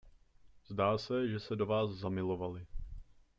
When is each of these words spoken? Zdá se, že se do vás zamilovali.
Zdá 0.67 0.97
se, 0.97 1.27
že 1.27 1.39
se 1.39 1.55
do 1.55 1.65
vás 1.65 1.89
zamilovali. 1.91 2.67